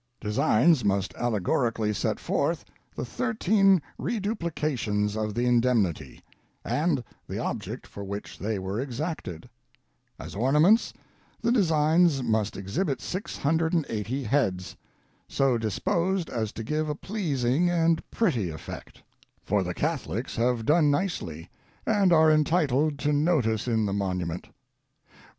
[0.19, 2.65] Designs must allegorically set forth
[2.95, 6.23] the T'hir ^ teen Reduplications of the Indemnity,
[6.65, 9.47] and the Object for which they were exacted;
[10.17, 10.91] as Ornaments,
[11.39, 14.75] the designs must exhibit 680 Heads,
[15.27, 19.03] so disposed as to give a pleasing and pretty effect;
[19.43, 20.17] for the 164: THE NORTH AMERICAN REVIEW.
[20.17, 21.49] Catholics have done nicely,
[21.85, 24.47] and are entitled to notice in the monu ment.